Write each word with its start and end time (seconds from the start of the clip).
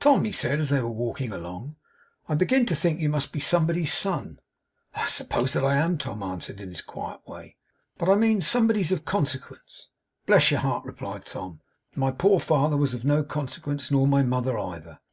'Tom,' 0.00 0.24
he 0.24 0.32
said, 0.32 0.58
as 0.58 0.68
they 0.70 0.80
were 0.80 0.90
walking 0.90 1.30
along, 1.30 1.76
'I 2.28 2.34
begin 2.34 2.66
to 2.66 2.74
think 2.74 2.98
you 2.98 3.08
must 3.08 3.30
be 3.30 3.38
somebody's 3.38 3.92
son.' 3.92 4.40
'I 4.96 5.06
suppose 5.06 5.54
I 5.54 5.76
am,' 5.76 5.96
Tom 5.96 6.24
answered 6.24 6.60
in 6.60 6.70
his 6.70 6.82
quiet 6.82 7.20
way. 7.24 7.54
'But 7.96 8.08
I 8.08 8.16
mean 8.16 8.42
somebody's 8.42 8.90
of 8.90 9.04
consequence.' 9.04 9.86
'Bless 10.26 10.50
your 10.50 10.58
heart,' 10.58 10.84
replied 10.84 11.24
Tom, 11.24 11.60
'my 11.94 12.10
poor 12.10 12.40
father 12.40 12.76
was 12.76 12.94
of 12.94 13.04
no 13.04 13.22
consequence, 13.22 13.92
nor 13.92 14.08
my 14.08 14.24
mother 14.24 14.58
either. 14.58 14.98